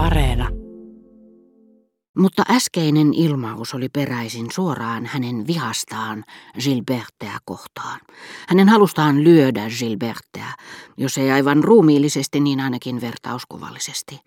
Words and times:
Areena. 0.00 0.48
Mutta 2.18 2.42
äskeinen 2.50 3.14
ilmaus 3.14 3.74
oli 3.74 3.88
peräisin 3.88 4.46
suoraan 4.52 5.06
hänen 5.06 5.46
vihastaan 5.46 6.24
Gilbertea 6.64 7.38
kohtaan. 7.44 8.00
Hänen 8.48 8.68
halustaan 8.68 9.24
lyödä 9.24 9.62
Gilbertea, 9.78 10.54
jos 10.96 11.18
ei 11.18 11.30
aivan 11.30 11.64
ruumiillisesti, 11.64 12.40
niin 12.40 12.60
ainakin 12.60 13.00
vertauskuvallisesti. 13.00 14.20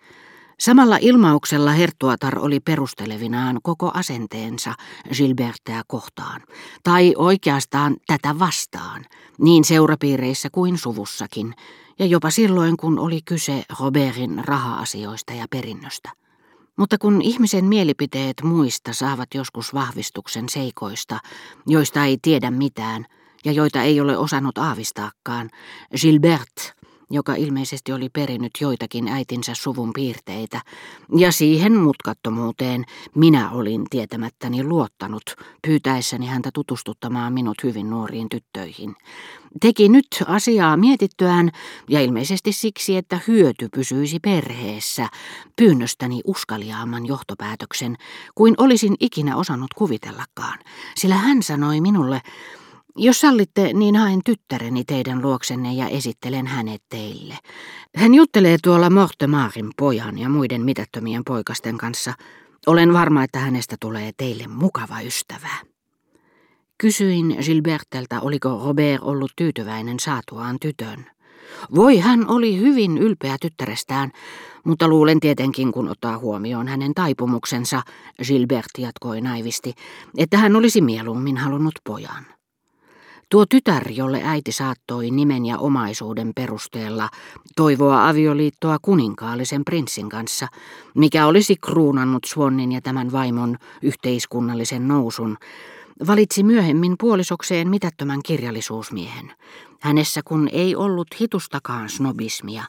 Samalla 0.60 0.98
ilmauksella 1.00 1.70
Hertuatar 1.70 2.38
oli 2.38 2.60
perustelevinaan 2.60 3.58
koko 3.62 3.90
asenteensa 3.94 4.74
Gilbertea 5.16 5.82
kohtaan, 5.86 6.40
tai 6.82 7.14
oikeastaan 7.16 7.96
tätä 8.06 8.38
vastaan, 8.38 9.04
niin 9.38 9.64
seurapiireissä 9.64 10.48
kuin 10.52 10.78
suvussakin, 10.78 11.54
ja 11.98 12.06
jopa 12.06 12.30
silloin, 12.30 12.76
kun 12.76 12.98
oli 12.98 13.20
kyse 13.24 13.64
Robertin 13.80 14.44
raha-asioista 14.44 15.32
ja 15.32 15.46
perinnöstä. 15.50 16.10
Mutta 16.76 16.98
kun 16.98 17.22
ihmisen 17.22 17.64
mielipiteet 17.64 18.36
muista 18.42 18.92
saavat 18.92 19.34
joskus 19.34 19.74
vahvistuksen 19.74 20.48
seikoista, 20.48 21.18
joista 21.66 22.04
ei 22.04 22.18
tiedä 22.22 22.50
mitään 22.50 23.06
ja 23.44 23.52
joita 23.52 23.82
ei 23.82 24.00
ole 24.00 24.18
osannut 24.18 24.58
aavistaakaan, 24.58 25.50
Gilbert 26.00 26.74
joka 27.14 27.34
ilmeisesti 27.34 27.92
oli 27.92 28.08
perinyt 28.08 28.52
joitakin 28.60 29.08
äitinsä 29.08 29.52
suvun 29.54 29.92
piirteitä, 29.94 30.60
ja 31.16 31.32
siihen 31.32 31.76
mutkattomuuteen 31.76 32.84
minä 33.14 33.50
olin 33.50 33.84
tietämättäni 33.90 34.64
luottanut, 34.64 35.22
pyytäessäni 35.66 36.26
häntä 36.26 36.50
tutustuttamaan 36.54 37.32
minut 37.32 37.62
hyvin 37.62 37.90
nuoriin 37.90 38.28
tyttöihin. 38.28 38.96
Teki 39.60 39.88
nyt 39.88 40.06
asiaa 40.26 40.76
mietittyään, 40.76 41.50
ja 41.88 42.00
ilmeisesti 42.00 42.52
siksi, 42.52 42.96
että 42.96 43.20
hyöty 43.28 43.68
pysyisi 43.74 44.20
perheessä, 44.20 45.08
pyynnöstäni 45.56 46.20
uskaliaamman 46.24 47.06
johtopäätöksen, 47.06 47.96
kuin 48.34 48.54
olisin 48.58 48.94
ikinä 49.00 49.36
osannut 49.36 49.74
kuvitellakaan, 49.74 50.58
sillä 50.96 51.14
hän 51.14 51.42
sanoi 51.42 51.80
minulle, 51.80 52.20
jos 52.96 53.20
sallitte, 53.20 53.72
niin 53.72 53.96
haen 53.96 54.20
tyttäreni 54.24 54.84
teidän 54.84 55.22
luoksenne 55.22 55.72
ja 55.72 55.88
esittelen 55.88 56.46
hänet 56.46 56.82
teille. 56.88 57.38
Hän 57.96 58.14
juttelee 58.14 58.56
tuolla 58.62 58.90
Mortemaarin 58.90 59.70
pojan 59.76 60.18
ja 60.18 60.28
muiden 60.28 60.64
mitättömien 60.64 61.22
poikasten 61.24 61.78
kanssa. 61.78 62.12
Olen 62.66 62.92
varma, 62.92 63.24
että 63.24 63.38
hänestä 63.38 63.76
tulee 63.80 64.10
teille 64.16 64.46
mukava 64.46 65.00
ystävä. 65.00 65.50
Kysyin 66.78 67.36
Gilberteltä, 67.44 68.20
oliko 68.20 68.62
Robert 68.64 69.02
ollut 69.02 69.32
tyytyväinen 69.36 70.00
saatuaan 70.00 70.56
tytön. 70.60 71.06
Voi, 71.74 71.98
hän 71.98 72.28
oli 72.28 72.58
hyvin 72.58 72.98
ylpeä 72.98 73.36
tyttärestään, 73.40 74.10
mutta 74.64 74.88
luulen 74.88 75.20
tietenkin, 75.20 75.72
kun 75.72 75.88
ottaa 75.88 76.18
huomioon 76.18 76.68
hänen 76.68 76.94
taipumuksensa, 76.94 77.82
Gilbert 78.26 78.70
jatkoi 78.78 79.20
naivisti, 79.20 79.74
että 80.18 80.38
hän 80.38 80.56
olisi 80.56 80.80
mieluummin 80.80 81.36
halunnut 81.36 81.74
pojan. 81.84 82.33
Tuo 83.30 83.46
tytär, 83.46 83.90
jolle 83.90 84.20
äiti 84.24 84.52
saattoi 84.52 85.10
nimen 85.10 85.46
ja 85.46 85.58
omaisuuden 85.58 86.32
perusteella 86.34 87.08
toivoa 87.56 88.08
avioliittoa 88.08 88.76
kuninkaallisen 88.82 89.64
prinssin 89.64 90.08
kanssa, 90.08 90.48
mikä 90.94 91.26
olisi 91.26 91.56
kruunannut 91.56 92.24
Swannin 92.24 92.72
ja 92.72 92.80
tämän 92.80 93.12
vaimon 93.12 93.58
yhteiskunnallisen 93.82 94.88
nousun, 94.88 95.36
valitsi 96.06 96.42
myöhemmin 96.42 96.94
puolisokseen 97.00 97.68
mitättömän 97.68 98.20
kirjallisuusmiehen. 98.22 99.32
Hänessä 99.80 100.20
kun 100.24 100.48
ei 100.52 100.76
ollut 100.76 101.20
hitustakaan 101.20 101.88
snobismia, 101.88 102.64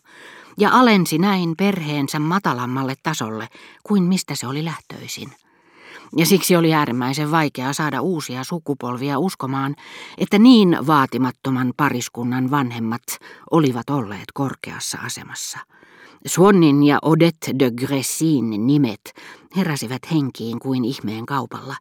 ja 0.58 0.70
alensi 0.72 1.18
näin 1.18 1.54
perheensä 1.58 2.20
matalammalle 2.20 2.94
tasolle 3.04 3.48
kuin 3.84 4.04
mistä 4.04 4.36
se 4.36 4.48
oli 4.48 4.66
lähtöisin 4.66 5.32
ja 6.18 6.26
siksi 6.26 6.56
oli 6.56 6.74
äärimmäisen 6.74 7.32
vaikeaa 7.32 7.74
saada 7.74 8.02
uusia 8.02 8.44
sukupolvia 8.44 9.20
uskomaan, 9.20 9.76
että 10.18 10.40
niin 10.40 10.78
vaatimattoman 10.88 11.74
pariskunnan 11.78 12.52
vanhemmat 12.52 13.04
olivat 13.52 13.90
olleet 13.90 14.26
korkeassa 14.34 14.98
asemassa. 15.06 15.60
Swannin 16.28 16.84
ja 16.84 17.00
Odette 17.02 17.52
de 17.60 17.72
Gressin 17.72 18.68
nimet 18.68 19.02
heräsivät 19.56 20.02
henkiin 20.12 20.60
kuin 20.60 20.86
ihmeen 20.86 21.26
kaupalla, 21.26 21.76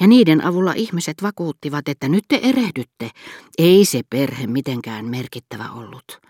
ja 0.00 0.06
niiden 0.06 0.44
avulla 0.44 0.72
ihmiset 0.72 1.22
vakuuttivat, 1.22 1.88
että 1.88 2.08
nyt 2.08 2.24
te 2.28 2.40
erehdytte, 2.42 3.10
ei 3.58 3.84
se 3.84 4.00
perhe 4.10 4.46
mitenkään 4.46 5.06
merkittävä 5.06 5.70
ollut. 5.74 6.20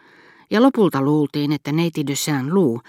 Ja 0.50 0.62
lopulta 0.62 1.02
luultiin, 1.02 1.52
että 1.52 1.72
neiti 1.72 2.06
de 2.06 2.14
Saint-Loup 2.14 2.80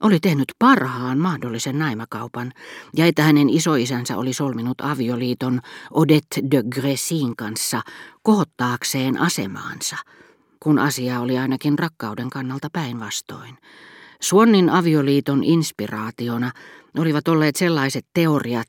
oli 0.00 0.20
tehnyt 0.20 0.52
parhaan 0.58 1.18
mahdollisen 1.18 1.78
naimakaupan 1.78 2.52
ja 2.96 3.06
että 3.06 3.22
hänen 3.22 3.50
isoisänsä 3.50 4.16
oli 4.16 4.32
solminut 4.32 4.80
avioliiton 4.80 5.60
Odette 5.90 6.40
de 6.50 6.62
Gressin 6.70 7.36
kanssa 7.36 7.82
kohottaakseen 8.22 9.20
asemaansa, 9.20 9.96
kun 10.60 10.78
asia 10.78 11.20
oli 11.20 11.38
ainakin 11.38 11.78
rakkauden 11.78 12.30
kannalta 12.30 12.68
päinvastoin. 12.72 13.58
Suonnin 14.20 14.70
avioliiton 14.70 15.44
inspiraationa 15.44 16.50
olivat 16.98 17.28
olleet 17.28 17.56
sellaiset 17.56 18.06
teoriat, 18.14 18.68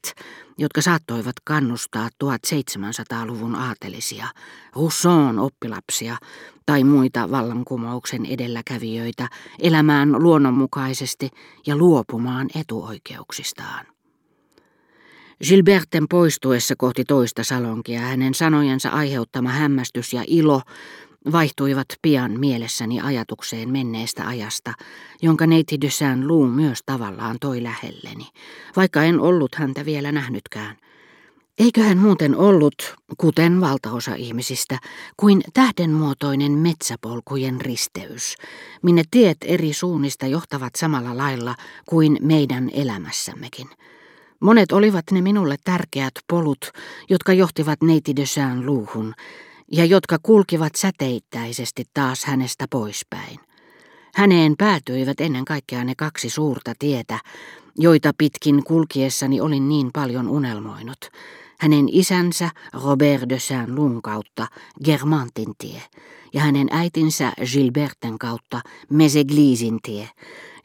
jotka 0.58 0.82
saattoivat 0.82 1.36
kannustaa 1.44 2.10
1700-luvun 2.24 3.56
aatelisia, 3.56 4.28
Rousseau'n 4.76 5.40
oppilapsia 5.40 6.18
tai 6.66 6.84
muita 6.84 7.32
vallankumouksen 7.32 8.26
edelläkävijöitä 8.26 9.30
elämään 9.60 10.24
luonnonmukaisesti 10.24 11.30
ja 11.68 11.76
luopumaan 11.76 12.48
etuoikeuksistaan. 12.56 13.86
Gilberten 15.48 16.06
poistuessa 16.10 16.76
kohti 16.78 17.04
toista 17.04 17.44
salonkia 17.44 18.00
hänen 18.00 18.34
sanojensa 18.34 18.90
aiheuttama 18.90 19.50
hämmästys 19.50 20.14
ja 20.14 20.24
ilo 20.28 20.62
vaihtuivat 21.32 21.88
pian 22.02 22.40
mielessäni 22.40 23.02
ajatukseen 23.02 23.70
menneestä 23.70 24.28
ajasta, 24.28 24.74
jonka 25.22 25.48
neiti 25.48 25.82
de 25.82 25.90
Saint-Lou 25.90 26.48
myös 26.48 26.80
tavallaan 26.86 27.38
toi 27.42 27.64
lähelleni, 27.64 28.28
vaikka 28.76 29.04
en 29.04 29.20
ollut 29.20 29.56
häntä 29.56 29.86
vielä 29.86 30.12
nähnytkään. 30.12 30.78
Eikö 31.60 31.84
hän 31.84 31.98
muuten 31.98 32.36
ollut, 32.36 32.96
kuten 33.18 33.62
valtaosa 33.62 34.16
ihmisistä, 34.16 34.78
kuin 35.18 35.42
tähdenmuotoinen 35.54 36.52
metsäpolkujen 36.52 37.62
risteys, 37.62 38.36
minne 38.82 39.04
tiet 39.12 39.38
eri 39.46 39.74
suunnista 39.74 40.28
johtavat 40.28 40.76
samalla 40.76 41.18
lailla 41.18 41.56
kuin 41.86 42.18
meidän 42.22 42.70
elämässämmekin. 42.74 43.68
Monet 44.40 44.72
olivat 44.72 45.06
ne 45.12 45.22
minulle 45.22 45.56
tärkeät 45.64 46.14
polut, 46.28 46.72
jotka 47.10 47.34
johtivat 47.34 47.82
neiti 47.82 48.16
de 48.16 48.26
Saint-Louhun, 48.26 49.14
ja 49.72 49.86
jotka 49.86 50.18
kulkivat 50.24 50.76
säteittäisesti 50.76 51.84
taas 51.94 52.26
hänestä 52.26 52.66
poispäin. 52.70 53.40
Häneen 54.16 54.56
päätyivät 54.58 55.22
ennen 55.22 55.46
kaikkea 55.46 55.84
ne 55.84 55.96
kaksi 55.96 56.30
suurta 56.30 56.74
tietä, 56.80 57.20
joita 57.78 58.12
pitkin 58.18 58.64
kulkiessani 58.64 59.42
olin 59.42 59.70
niin 59.70 59.90
paljon 59.94 60.28
unelmoinut. 60.28 60.98
Hänen 61.60 61.90
isänsä 61.92 62.50
Robert 62.74 63.30
de 63.30 63.40
Saint-Lun 63.40 64.02
kautta 64.02 64.48
Germantin 64.86 65.54
tie 65.58 65.82
ja 66.34 66.42
hänen 66.42 66.68
äitinsä 66.72 67.34
Gilberten 67.52 68.20
kautta 68.20 68.62
Meseglisin 68.90 69.80
tie, 69.84 70.10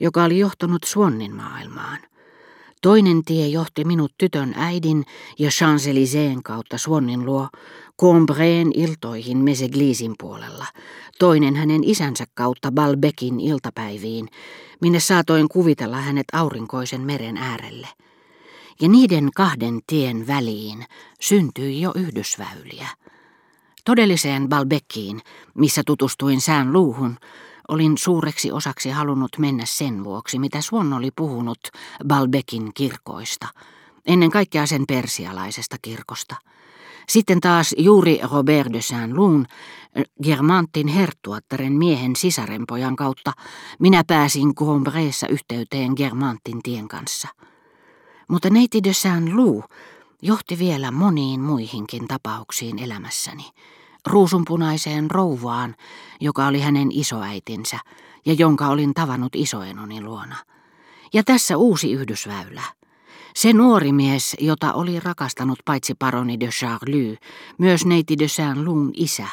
joka 0.01 0.25
oli 0.25 0.39
johtanut 0.39 0.84
Swannin 0.84 1.37
maailmaan. 1.37 1.99
Toinen 2.82 3.25
tie 3.25 3.48
johti 3.48 3.84
minut 3.84 4.12
tytön 4.19 4.54
äidin 4.56 5.04
ja 5.38 5.50
Champs-Élysées 5.50 6.41
kautta 6.44 6.78
Swannin 6.78 7.26
luo 7.26 7.48
Combreen 8.00 8.72
iltoihin 8.75 9.38
Meseglisin 9.38 10.15
puolella, 10.20 10.66
toinen 11.19 11.56
hänen 11.56 11.84
isänsä 11.84 12.25
kautta 12.34 12.72
Balbekin 12.72 13.41
iltapäiviin, 13.41 14.28
minne 14.81 15.00
saatoin 15.00 15.48
kuvitella 15.48 15.97
hänet 15.97 16.27
aurinkoisen 16.33 17.01
meren 17.01 17.36
äärelle. 17.36 17.89
Ja 18.80 18.89
niiden 18.89 19.30
kahden 19.34 19.80
tien 19.86 20.27
väliin 20.27 20.84
syntyi 21.21 21.80
jo 21.80 21.92
yhdysväyliä. 21.95 22.89
Todelliseen 23.84 24.48
Balbekiin, 24.48 25.21
missä 25.54 25.83
tutustuin 25.86 26.41
sään 26.41 26.72
luuhun, 26.72 27.16
olin 27.68 27.98
suureksi 27.98 28.53
osaksi 28.53 28.91
halunnut 28.91 29.38
mennä 29.38 29.64
sen 29.66 30.04
vuoksi, 30.04 30.38
mitä 30.38 30.60
Swan 30.60 30.92
oli 30.92 31.10
puhunut 31.16 31.60
Balbekin 32.06 32.70
kirkoista, 32.74 33.48
ennen 34.06 34.30
kaikkea 34.30 34.66
sen 34.66 34.84
persialaisesta 34.86 35.76
kirkosta– 35.82 36.36
sitten 37.09 37.41
taas 37.41 37.74
juuri 37.78 38.20
Robert 38.32 38.72
de 38.72 38.80
Saint-Lun, 38.82 39.47
Germantin 40.22 40.88
herttuattaren 40.88 41.72
miehen 41.72 42.16
sisarenpojan 42.16 42.97
kautta, 42.97 43.32
minä 43.78 44.04
pääsin 44.06 44.54
Combreessa 44.54 45.28
yhteyteen 45.28 45.92
Germantin 45.97 46.62
tien 46.62 46.88
kanssa. 46.88 47.28
Mutta 48.28 48.50
neiti 48.50 48.84
de 48.84 48.92
Saint-Lou 48.92 49.64
johti 50.22 50.59
vielä 50.59 50.91
moniin 50.91 51.41
muihinkin 51.41 52.09
tapauksiin 52.09 52.78
elämässäni. 52.78 53.44
Ruusunpunaiseen 54.07 55.10
rouvaan, 55.10 55.75
joka 56.21 56.47
oli 56.47 56.60
hänen 56.60 56.89
isoäitinsä 56.93 57.78
ja 58.25 58.33
jonka 58.33 58.69
olin 58.69 58.95
tavannut 58.95 59.37
isoenoni 59.37 60.03
luona. 60.03 60.37
Ja 61.13 61.22
tässä 61.25 61.57
uusi 61.57 61.93
yhdysväylä. 61.93 62.63
Se 63.34 63.53
nuori 63.53 63.93
mies, 63.93 64.37
jota 64.41 64.72
oli 64.72 65.01
rakastanut 65.01 65.59
paitsi 65.65 65.95
paroni 65.95 66.41
de 66.41 66.49
Charlie, 66.49 67.19
myös 67.59 67.87
neiti 67.87 68.19
de 68.19 68.28
Saint-Loun 68.28 68.91
isä, 68.95 69.27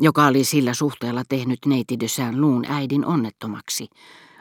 joka 0.00 0.26
oli 0.26 0.44
sillä 0.44 0.74
suhteella 0.74 1.22
tehnyt 1.28 1.58
neiti 1.66 2.00
de 2.00 2.08
Saint-Loun 2.08 2.64
äidin 2.68 3.06
onnettomaksi, 3.06 3.88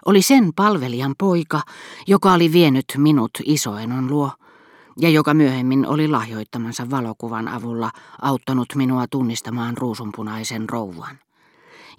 oli 0.05 0.21
sen 0.21 0.53
palvelijan 0.55 1.15
poika, 1.17 1.61
joka 2.07 2.33
oli 2.33 2.51
vienyt 2.51 2.85
minut 2.97 3.31
isoenon 3.43 4.07
luo, 4.11 4.31
ja 4.99 5.09
joka 5.09 5.33
myöhemmin 5.33 5.87
oli 5.87 6.07
lahjoittamansa 6.07 6.89
valokuvan 6.89 7.47
avulla 7.47 7.91
auttanut 8.21 8.75
minua 8.75 9.05
tunnistamaan 9.07 9.77
ruusunpunaisen 9.77 10.69
rouvan. 10.69 11.19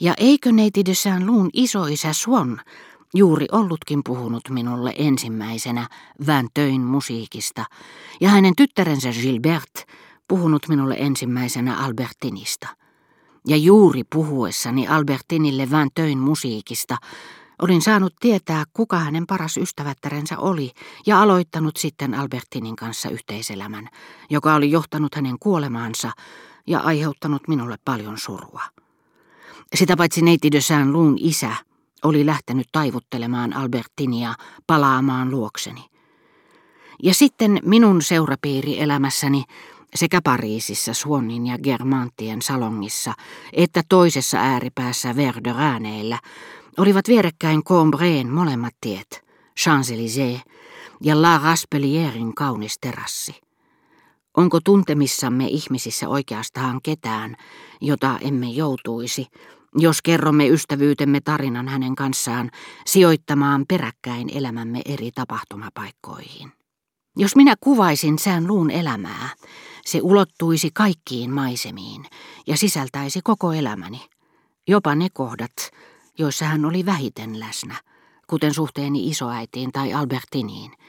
Ja 0.00 0.14
eikö 0.16 0.52
neiti 0.52 0.84
de 0.84 0.94
Saint-Loun 0.94 1.50
isoisä 1.52 2.12
Swan 2.12 2.60
juuri 3.14 3.46
ollutkin 3.52 4.00
puhunut 4.04 4.42
minulle 4.50 4.94
ensimmäisenä 4.98 5.88
Väntöin 6.26 6.80
musiikista, 6.80 7.64
ja 8.20 8.28
hänen 8.28 8.52
tyttärensä 8.56 9.12
Gilbert 9.12 9.84
puhunut 10.28 10.68
minulle 10.68 10.96
ensimmäisenä 10.98 11.78
Albertinista. 11.78 12.68
Ja 13.46 13.56
juuri 13.56 14.02
puhuessani 14.12 14.88
Albertinille 14.88 15.70
Väntöin 15.70 16.18
musiikista 16.18 16.96
olin 17.62 17.82
saanut 17.82 18.14
tietää, 18.20 18.64
kuka 18.72 18.98
hänen 18.98 19.26
paras 19.26 19.56
ystävättärensä 19.56 20.38
oli, 20.38 20.72
ja 21.06 21.22
aloittanut 21.22 21.76
sitten 21.76 22.14
Albertinin 22.14 22.76
kanssa 22.76 23.10
yhteiselämän, 23.10 23.88
joka 24.30 24.54
oli 24.54 24.70
johtanut 24.70 25.14
hänen 25.14 25.38
kuolemaansa 25.40 26.12
ja 26.66 26.80
aiheuttanut 26.80 27.48
minulle 27.48 27.76
paljon 27.84 28.18
surua. 28.18 28.62
Sitä 29.74 29.96
paitsi 29.96 30.22
neiti 30.22 30.52
de 30.52 30.60
Saint-Loun 30.60 31.16
isä 31.20 31.56
oli 32.04 32.26
lähtenyt 32.26 32.66
taivuttelemaan 32.72 33.52
Albertinia 33.52 34.34
palaamaan 34.66 35.30
luokseni. 35.30 35.84
Ja 37.02 37.14
sitten 37.14 37.60
minun 37.64 38.02
seurapiiri 38.02 38.80
elämässäni 38.80 39.44
sekä 39.94 40.20
Pariisissa 40.24 40.94
Suonin 40.94 41.46
ja 41.46 41.58
Germantien 41.58 42.42
salongissa 42.42 43.14
että 43.52 43.82
toisessa 43.88 44.38
ääripäässä 44.38 45.16
Verderääneillä 45.16 46.18
olivat 46.78 47.04
Combreen 47.64 48.28
molemmat 48.28 48.74
tiet, 48.80 49.24
Champs-Élysées 49.60 50.40
ja 51.02 51.22
La 51.22 51.38
Raspellierin 51.38 52.34
kaunis 52.34 52.78
terassi. 52.80 53.40
Onko 54.36 54.60
tuntemissamme 54.60 55.46
ihmisissä 55.46 56.08
oikeastaan 56.08 56.80
ketään, 56.82 57.36
jota 57.80 58.18
emme 58.20 58.46
joutuisi, 58.46 59.26
jos 59.74 60.02
kerromme 60.02 60.48
ystävyytemme 60.48 61.20
tarinan 61.20 61.68
hänen 61.68 61.96
kanssaan 61.96 62.50
sijoittamaan 62.86 63.64
peräkkäin 63.68 64.36
elämämme 64.36 64.82
eri 64.84 65.10
tapahtumapaikkoihin. 65.14 66.52
Jos 67.16 67.36
minä 67.36 67.54
kuvaisin 67.60 68.18
sään 68.18 68.46
luun 68.46 68.70
elämää, 68.70 69.28
se 69.84 70.00
ulottuisi 70.02 70.70
kaikkiin 70.74 71.30
maisemiin 71.30 72.04
ja 72.46 72.56
sisältäisi 72.56 73.20
koko 73.24 73.52
elämäni, 73.52 74.00
jopa 74.68 74.94
ne 74.94 75.08
kohdat, 75.12 75.52
joissa 76.18 76.44
hän 76.44 76.64
oli 76.64 76.86
vähiten 76.86 77.40
läsnä, 77.40 77.74
kuten 78.26 78.54
suhteeni 78.54 79.08
isoäitiin 79.08 79.72
tai 79.72 79.94
Albertiniin– 79.94 80.72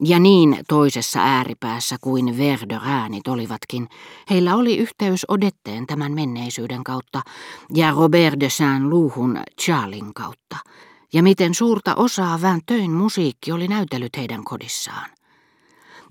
ja 0.00 0.18
niin 0.18 0.58
toisessa 0.68 1.20
ääripäässä 1.20 1.96
kuin 2.00 2.38
Verderäänit 2.38 3.28
olivatkin, 3.28 3.88
heillä 4.30 4.56
oli 4.56 4.76
yhteys 4.76 5.24
Odetteen 5.28 5.86
tämän 5.86 6.12
menneisyyden 6.12 6.84
kautta 6.84 7.22
ja 7.74 7.90
Robert 7.90 8.40
de 8.40 8.48
Saint-Louhun 8.48 9.42
Charlin 9.60 10.14
kautta, 10.14 10.56
ja 11.12 11.22
miten 11.22 11.54
suurta 11.54 11.94
osaa 11.94 12.42
Väntöin 12.42 12.90
musiikki 12.90 13.52
oli 13.52 13.68
näytellyt 13.68 14.16
heidän 14.16 14.44
kodissaan. 14.44 15.10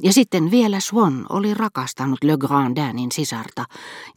Ja 0.01 0.13
sitten 0.13 0.51
vielä 0.51 0.79
Swan 0.79 1.25
oli 1.29 1.53
rakastanut 1.53 2.23
Le 2.23 2.37
Grandinin 2.37 3.11
sisarta, 3.11 3.65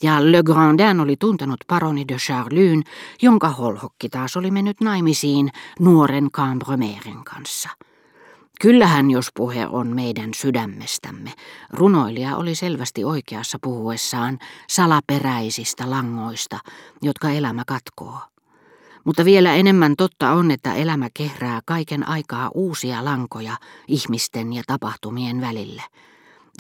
ja 0.02 0.32
Le 0.32 0.42
Grandin 0.42 1.00
oli 1.00 1.16
tuntenut 1.16 1.60
paroni 1.66 2.08
de 2.08 2.16
Charlyn, 2.16 2.82
jonka 3.22 3.48
holhokki 3.48 4.08
taas 4.08 4.36
oli 4.36 4.50
mennyt 4.50 4.80
naimisiin 4.80 5.50
nuoren 5.80 6.30
Cambromerin 6.30 7.24
kanssa. 7.24 7.68
Kyllähän, 8.60 9.10
jos 9.10 9.28
puhe 9.34 9.66
on 9.66 9.86
meidän 9.86 10.34
sydämestämme, 10.34 11.32
runoilija 11.70 12.36
oli 12.36 12.54
selvästi 12.54 13.04
oikeassa 13.04 13.58
puhuessaan 13.62 14.38
salaperäisistä 14.68 15.90
langoista, 15.90 16.58
jotka 17.02 17.30
elämä 17.30 17.62
katkoo. 17.66 18.18
Mutta 19.06 19.24
vielä 19.24 19.54
enemmän 19.54 19.96
totta 19.96 20.32
on, 20.32 20.50
että 20.50 20.74
elämä 20.74 21.08
kehrää 21.14 21.60
kaiken 21.64 22.08
aikaa 22.08 22.50
uusia 22.54 23.04
lankoja 23.04 23.56
ihmisten 23.88 24.52
ja 24.52 24.62
tapahtumien 24.66 25.40
välille. 25.40 25.82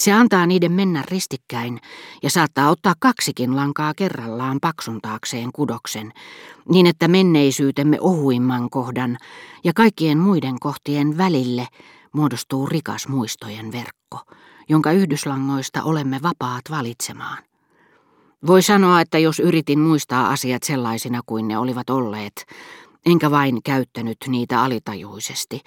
Se 0.02 0.12
antaa 0.12 0.46
niiden 0.46 0.72
mennä 0.72 1.04
ristikkäin 1.10 1.80
ja 2.22 2.30
saattaa 2.30 2.70
ottaa 2.70 2.94
kaksikin 2.98 3.56
lankaa 3.56 3.94
kerrallaan 3.94 4.58
paksuntaakseen 4.60 5.50
kudoksen, 5.52 6.12
niin 6.68 6.86
että 6.86 7.08
menneisyytemme 7.08 8.00
ohuimman 8.00 8.70
kohdan 8.70 9.16
ja 9.64 9.72
kaikkien 9.74 10.18
muiden 10.18 10.60
kohtien 10.60 11.18
välille 11.18 11.66
muodostuu 12.12 12.66
rikas 12.66 13.08
muistojen 13.08 13.72
verkko, 13.72 14.20
jonka 14.68 14.92
yhdyslangoista 14.92 15.82
olemme 15.82 16.20
vapaat 16.22 16.64
valitsemaan. 16.70 17.38
Voi 18.46 18.62
sanoa, 18.62 19.00
että 19.00 19.18
jos 19.18 19.40
yritin 19.40 19.80
muistaa 19.80 20.28
asiat 20.28 20.62
sellaisina 20.62 21.20
kuin 21.26 21.48
ne 21.48 21.58
olivat 21.58 21.90
olleet, 21.90 22.46
enkä 23.06 23.30
vain 23.30 23.62
käyttänyt 23.62 24.16
niitä 24.26 24.62
alitajuisesti, 24.62 25.60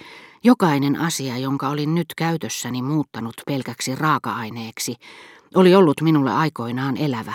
jokainen 0.44 0.96
asia, 0.96 1.38
jonka 1.38 1.70
olin 1.70 1.96
nyt 1.96 2.08
käytössäni 2.18 2.82
muuttanut 2.82 3.34
pelkäksi 3.46 3.96
raaka-aineeksi, 3.96 4.96
oli 5.56 5.76
ollut 5.76 6.02
minulle 6.02 6.32
aikoinaan 6.32 6.98
elävä 6.98 7.34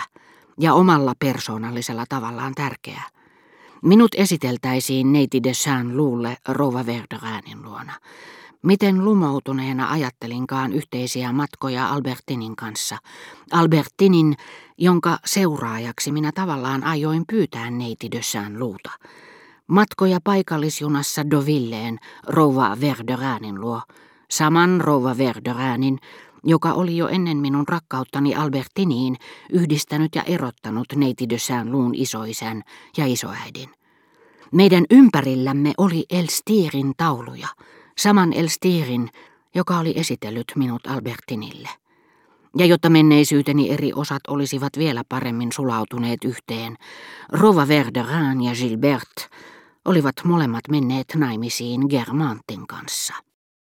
ja 0.59 0.73
omalla 0.73 1.13
persoonallisella 1.19 2.05
tavallaan 2.09 2.53
tärkeä. 2.55 3.01
Minut 3.81 4.11
esiteltäisiin 4.17 5.13
neiti 5.13 5.43
de 5.43 5.53
Saint-Loulle 5.53 6.37
Rova 6.47 6.85
Verderäänin 6.85 7.63
luona. 7.63 7.93
Miten 8.65 9.05
lumoutuneena 9.05 9.91
ajattelinkaan 9.91 10.73
yhteisiä 10.73 11.31
matkoja 11.31 11.89
Albertinin 11.89 12.55
kanssa. 12.55 12.97
Albertinin, 13.51 14.35
jonka 14.77 15.17
seuraajaksi 15.25 16.11
minä 16.11 16.31
tavallaan 16.31 16.83
ajoin 16.83 17.23
pyytää 17.27 17.71
neiti 17.71 18.11
de 18.11 18.21
Saint-Louta. 18.21 18.91
Matkoja 19.67 20.19
paikallisjunassa 20.23 21.29
Dovilleen 21.29 21.99
rouva 22.27 22.77
Verderäänin 22.81 23.61
luo. 23.61 23.81
Saman 24.31 24.81
rouva 24.81 25.17
Verderäänin, 25.17 25.99
joka 26.43 26.73
oli 26.73 26.97
jo 26.97 27.07
ennen 27.07 27.37
minun 27.37 27.67
rakkauttani 27.67 28.35
Albertiniin 28.35 29.15
yhdistänyt 29.49 30.15
ja 30.15 30.23
erottanut 30.23 30.87
neiti 30.95 31.29
de 31.29 31.37
Saint-Loun 31.37 31.95
isoisän 31.95 32.61
ja 32.97 33.05
isoäidin. 33.05 33.69
Meidän 34.51 34.85
ympärillämme 34.91 35.73
oli 35.77 36.05
Elstirin 36.09 36.93
tauluja, 36.97 37.47
saman 37.97 38.33
Elstirin, 38.33 39.09
joka 39.55 39.77
oli 39.77 39.93
esitellyt 39.95 40.51
minut 40.55 40.87
Albertinille. 40.87 41.69
Ja 42.57 42.65
jotta 42.65 42.89
menneisyyteni 42.89 43.71
eri 43.71 43.93
osat 43.93 44.27
olisivat 44.27 44.77
vielä 44.77 45.03
paremmin 45.09 45.51
sulautuneet 45.51 46.23
yhteen, 46.23 46.77
Rova 47.31 47.67
Verderin 47.67 48.41
ja 48.41 48.51
Gilbert 48.55 49.29
olivat 49.85 50.15
molemmat 50.23 50.67
menneet 50.69 51.07
naimisiin 51.15 51.81
Germantin 51.89 52.67
kanssa. 52.67 53.13